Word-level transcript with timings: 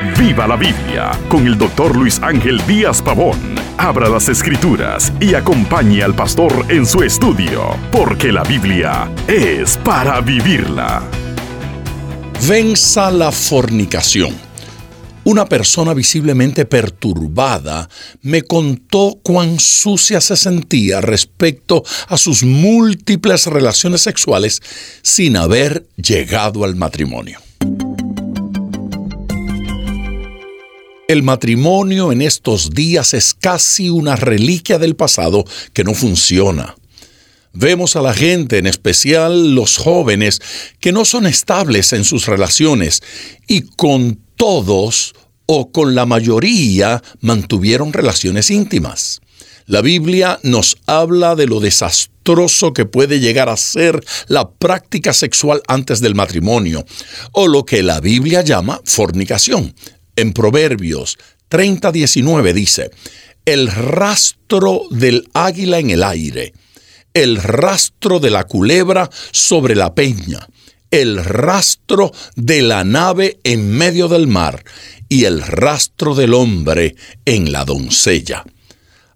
Viva 0.00 0.46
la 0.46 0.54
Biblia 0.54 1.10
con 1.28 1.44
el 1.44 1.58
doctor 1.58 1.96
Luis 1.96 2.20
Ángel 2.22 2.64
Díaz 2.68 3.02
Pavón. 3.02 3.36
Abra 3.78 4.08
las 4.08 4.28
escrituras 4.28 5.12
y 5.20 5.34
acompañe 5.34 6.04
al 6.04 6.14
pastor 6.14 6.66
en 6.68 6.86
su 6.86 7.02
estudio, 7.02 7.76
porque 7.90 8.30
la 8.30 8.44
Biblia 8.44 9.10
es 9.26 9.76
para 9.78 10.20
vivirla. 10.20 11.02
Venza 12.46 13.10
la 13.10 13.32
fornicación. 13.32 14.36
Una 15.24 15.46
persona 15.46 15.94
visiblemente 15.94 16.64
perturbada 16.64 17.88
me 18.22 18.42
contó 18.42 19.18
cuán 19.24 19.58
sucia 19.58 20.20
se 20.20 20.36
sentía 20.36 21.00
respecto 21.00 21.82
a 22.06 22.16
sus 22.16 22.44
múltiples 22.44 23.46
relaciones 23.46 24.02
sexuales 24.02 24.62
sin 25.02 25.36
haber 25.36 25.88
llegado 25.96 26.64
al 26.64 26.76
matrimonio. 26.76 27.40
El 31.08 31.22
matrimonio 31.22 32.12
en 32.12 32.20
estos 32.20 32.72
días 32.72 33.14
es 33.14 33.32
casi 33.32 33.88
una 33.88 34.14
reliquia 34.14 34.78
del 34.78 34.94
pasado 34.94 35.46
que 35.72 35.82
no 35.82 35.94
funciona. 35.94 36.76
Vemos 37.54 37.96
a 37.96 38.02
la 38.02 38.12
gente, 38.12 38.58
en 38.58 38.66
especial 38.66 39.54
los 39.54 39.78
jóvenes, 39.78 40.42
que 40.80 40.92
no 40.92 41.06
son 41.06 41.26
estables 41.26 41.94
en 41.94 42.04
sus 42.04 42.26
relaciones 42.26 43.02
y 43.46 43.62
con 43.62 44.20
todos 44.36 45.14
o 45.46 45.72
con 45.72 45.94
la 45.94 46.04
mayoría 46.04 47.02
mantuvieron 47.22 47.94
relaciones 47.94 48.50
íntimas. 48.50 49.22
La 49.64 49.80
Biblia 49.80 50.38
nos 50.42 50.76
habla 50.84 51.36
de 51.36 51.46
lo 51.46 51.60
desastroso 51.60 52.74
que 52.74 52.84
puede 52.84 53.18
llegar 53.18 53.48
a 53.48 53.56
ser 53.56 53.98
la 54.26 54.50
práctica 54.50 55.14
sexual 55.14 55.62
antes 55.68 56.00
del 56.00 56.14
matrimonio, 56.14 56.84
o 57.32 57.48
lo 57.48 57.64
que 57.64 57.82
la 57.82 58.00
Biblia 58.00 58.42
llama 58.42 58.82
fornicación. 58.84 59.74
En 60.18 60.32
Proverbios 60.32 61.16
30:19 61.48 62.52
dice, 62.52 62.90
el 63.44 63.68
rastro 63.68 64.82
del 64.90 65.28
águila 65.32 65.78
en 65.78 65.90
el 65.90 66.02
aire, 66.02 66.54
el 67.14 67.36
rastro 67.36 68.18
de 68.18 68.30
la 68.30 68.42
culebra 68.42 69.08
sobre 69.30 69.76
la 69.76 69.94
peña, 69.94 70.48
el 70.90 71.24
rastro 71.24 72.10
de 72.34 72.62
la 72.62 72.82
nave 72.82 73.38
en 73.44 73.70
medio 73.70 74.08
del 74.08 74.26
mar 74.26 74.64
y 75.08 75.24
el 75.24 75.40
rastro 75.40 76.16
del 76.16 76.34
hombre 76.34 76.96
en 77.24 77.52
la 77.52 77.64
doncella. 77.64 78.44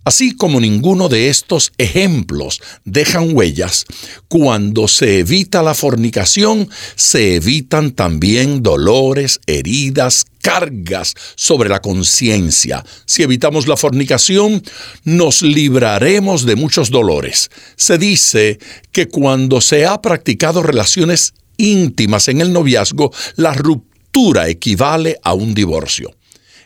Así 0.04 0.32
como 0.32 0.60
ninguno 0.60 1.08
de 1.08 1.28
estos 1.28 1.72
ejemplos 1.78 2.60
dejan 2.84 3.36
huellas, 3.36 3.86
cuando 4.28 4.88
se 4.88 5.20
evita 5.20 5.62
la 5.62 5.74
fornicación, 5.74 6.68
se 6.96 7.36
evitan 7.36 7.92
también 7.92 8.62
dolores, 8.62 9.40
heridas, 9.46 10.24
cargas 10.40 11.14
sobre 11.36 11.68
la 11.68 11.80
conciencia. 11.80 12.84
Si 13.06 13.22
evitamos 13.22 13.68
la 13.68 13.76
fornicación, 13.76 14.62
nos 15.04 15.42
libraremos 15.42 16.46
de 16.46 16.56
muchos 16.56 16.90
dolores. 16.90 17.50
Se 17.76 17.96
dice 17.96 18.58
que 18.90 19.06
cuando 19.06 19.60
se 19.60 19.86
ha 19.86 20.02
practicado 20.02 20.64
relaciones 20.64 21.34
íntimas 21.56 22.26
en 22.26 22.40
el 22.40 22.52
noviazgo, 22.52 23.12
la 23.36 23.54
ruptura 23.54 24.48
equivale 24.48 25.18
a 25.22 25.32
un 25.34 25.54
divorcio. 25.54 26.12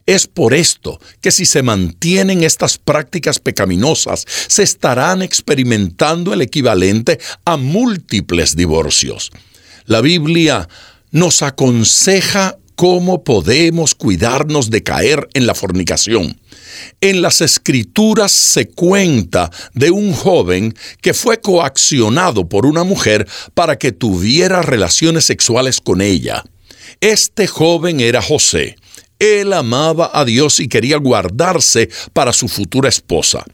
Es 0.06 0.28
por 0.28 0.54
esto 0.54 1.00
que 1.20 1.32
si 1.32 1.46
se 1.46 1.62
mantienen 1.62 2.44
estas 2.44 2.78
prácticas 2.78 3.40
pecaminosas, 3.40 4.24
se 4.46 4.62
estarán 4.62 5.20
experimentando 5.20 6.32
el 6.32 6.42
equivalente 6.42 7.18
a 7.44 7.56
múltiples 7.56 8.54
divorcios. 8.54 9.32
La 9.84 10.00
Biblia 10.00 10.68
nos 11.10 11.42
aconseja 11.42 12.56
cómo 12.76 13.24
podemos 13.24 13.94
cuidarnos 13.94 14.70
de 14.70 14.84
caer 14.84 15.28
en 15.34 15.46
la 15.46 15.54
fornicación. 15.54 16.38
En 17.00 17.22
las 17.22 17.40
escrituras 17.40 18.30
se 18.30 18.68
cuenta 18.68 19.50
de 19.72 19.90
un 19.90 20.12
joven 20.12 20.74
que 21.00 21.14
fue 21.14 21.40
coaccionado 21.40 22.48
por 22.48 22.66
una 22.66 22.84
mujer 22.84 23.26
para 23.54 23.76
que 23.76 23.92
tuviera 23.92 24.62
relaciones 24.62 25.24
sexuales 25.24 25.80
con 25.80 26.00
ella. 26.00 26.44
Este 27.00 27.46
joven 27.46 28.00
era 28.00 28.22
José. 28.22 28.76
Él 29.18 29.52
amaba 29.52 30.10
a 30.12 30.24
Dios 30.24 30.60
y 30.60 30.68
quería 30.68 30.98
guardarse 30.98 31.88
para 32.12 32.32
su 32.32 32.48
futura 32.48 32.88
esposa. 32.88 33.44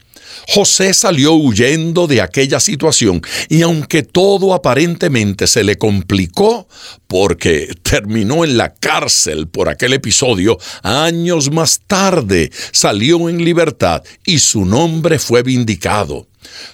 José 0.47 0.93
salió 0.93 1.33
huyendo 1.33 2.07
de 2.07 2.21
aquella 2.21 2.59
situación 2.59 3.21
y 3.49 3.61
aunque 3.61 4.03
todo 4.03 4.53
aparentemente 4.53 5.47
se 5.47 5.63
le 5.63 5.77
complicó 5.77 6.67
porque 7.07 7.73
terminó 7.81 8.43
en 8.43 8.57
la 8.57 8.73
cárcel 8.73 9.47
por 9.47 9.69
aquel 9.69 9.93
episodio, 9.93 10.57
años 10.81 11.51
más 11.51 11.81
tarde 11.87 12.51
salió 12.71 13.29
en 13.29 13.43
libertad 13.43 14.03
y 14.25 14.39
su 14.39 14.65
nombre 14.65 15.19
fue 15.19 15.43
vindicado. 15.43 16.27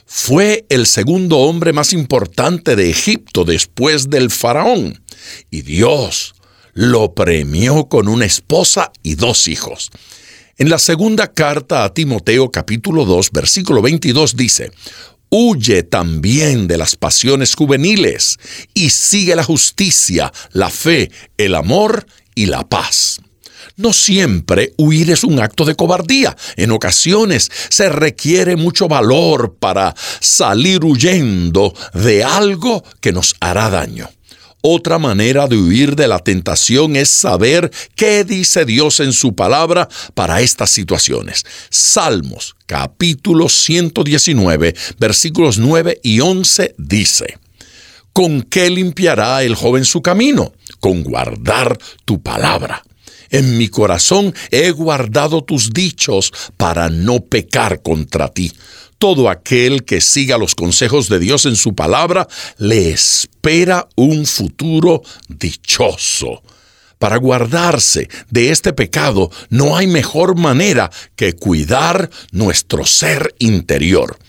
Fue 0.06 0.66
el 0.70 0.88
segundo 0.88 1.38
hombre 1.40 1.74
más 1.74 1.94
importante 1.94 2.76
de 2.76 2.90
Egipto 2.90 3.46
después 3.46 4.10
del 4.10 4.32
faraón. 4.32 5.00
Y 5.52 5.62
Dios 5.62 6.34
lo 6.80 7.14
premió 7.14 7.90
con 7.90 8.08
una 8.08 8.24
esposa 8.24 8.94
y 9.04 9.16
dos 9.16 9.50
hijos. 9.50 9.92
En 10.58 10.70
la 10.70 10.80
segunda 10.80 11.28
carta 11.28 11.84
a 11.84 11.94
Timoteo 11.94 12.52
capítulo 12.52 13.04
2 13.04 13.32
versículo 13.34 13.82
22 13.82 14.38
dice, 14.38 14.72
Huye 15.30 15.84
también 15.84 16.68
de 16.68 16.78
las 16.78 16.96
pasiones 16.96 17.54
juveniles 17.54 18.38
y 18.74 18.92
sigue 18.92 19.36
la 19.36 19.44
justicia, 19.44 20.32
la 20.54 20.70
fe, 20.70 21.12
el 21.38 21.56
amor 21.56 22.06
y 22.34 22.46
la 22.46 22.64
paz. 22.64 23.20
No 23.76 23.92
siempre 23.92 24.72
huir 24.78 25.12
es 25.12 25.26
un 25.26 25.42
acto 25.42 25.66
de 25.66 25.76
cobardía. 25.76 26.38
En 26.56 26.72
ocasiones 26.72 27.52
se 27.68 27.90
requiere 27.90 28.56
mucho 28.56 28.88
valor 28.88 29.58
para 29.60 29.94
salir 30.22 30.86
huyendo 30.86 31.74
de 31.94 32.24
algo 32.24 32.86
que 33.02 33.12
nos 33.12 33.36
hará 33.42 33.70
daño. 33.70 34.10
Otra 34.62 35.00
manera 35.00 35.48
de 35.48 35.56
huir 35.56 35.96
de 35.96 36.08
la 36.08 36.20
tentación 36.20 36.98
es 36.98 37.10
saber 37.10 37.72
qué 37.96 38.26
dice 38.26 38.66
Dios 38.66 39.00
en 39.00 39.14
su 39.14 39.34
palabra 39.34 39.88
para 40.14 40.42
estas 40.42 40.70
situaciones. 40.70 41.46
Salmos 41.70 42.58
capítulo 42.66 43.48
119 43.48 44.76
versículos 44.98 45.60
9 45.60 46.02
y 46.04 46.20
11 46.20 46.76
dice, 46.78 47.38
¿Con 48.12 48.42
qué 48.42 48.70
limpiará 48.70 49.44
el 49.44 49.56
joven 49.56 49.86
su 49.86 50.02
camino? 50.02 50.52
Con 50.82 51.04
guardar 51.04 51.78
tu 52.04 52.22
palabra. 52.22 52.84
En 53.30 53.58
mi 53.58 53.70
corazón 53.70 54.34
he 54.52 54.72
guardado 54.72 55.44
tus 55.44 55.72
dichos 55.72 56.34
para 56.58 56.90
no 56.90 57.22
pecar 57.22 57.82
contra 57.82 58.28
ti. 58.28 58.52
Todo 59.00 59.30
aquel 59.30 59.86
que 59.86 60.02
siga 60.02 60.38
los 60.38 60.56
consejos 60.56 61.08
de 61.08 61.20
Dios 61.20 61.46
en 61.46 61.56
su 61.56 61.74
palabra 61.74 62.28
le 62.58 62.90
espera 62.90 63.88
un 63.96 64.26
futuro 64.26 65.02
dichoso. 65.30 66.44
Para 66.98 67.16
guardarse 67.16 68.10
de 68.30 68.52
este 68.52 68.74
pecado 68.74 69.32
no 69.50 69.78
hay 69.78 69.88
mejor 69.88 70.38
manera 70.38 70.92
que 71.16 71.32
cuidar 71.32 72.10
nuestro 72.34 72.86
ser 72.86 73.34
interior. 73.40 74.20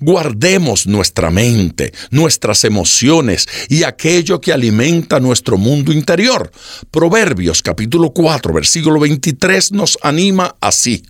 Guardemos 0.00 0.88
nuestra 0.88 1.30
mente, 1.30 1.92
nuestras 2.10 2.64
emociones 2.64 3.46
y 3.68 3.84
aquello 3.84 4.40
que 4.40 4.52
alimenta 4.52 5.20
nuestro 5.20 5.56
mundo 5.56 5.92
interior. 5.92 6.50
Proverbios 6.90 7.62
capítulo 7.62 8.10
4 8.10 8.52
versículo 8.52 8.98
23 8.98 9.70
nos 9.70 9.96
anima 10.02 10.56
así 10.60 11.04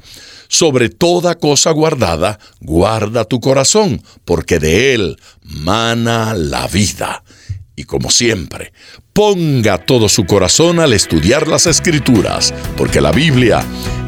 sobre 0.48 0.88
toda 0.88 1.36
cosa 1.36 1.70
guardada, 1.70 2.38
guarda 2.60 3.24
tu 3.24 3.40
corazón, 3.40 4.02
porque 4.24 4.58
de 4.58 4.94
él 4.94 5.16
mana 5.42 6.34
la 6.34 6.66
vida. 6.68 7.22
Y 7.74 7.84
como 7.84 8.10
siempre, 8.10 8.72
ponga 9.12 9.78
todo 9.78 10.08
su 10.08 10.24
corazón 10.24 10.80
al 10.80 10.92
estudiar 10.92 11.46
las 11.46 11.66
escrituras, 11.66 12.54
porque 12.76 13.00
la 13.00 13.12
Biblia 13.12 13.64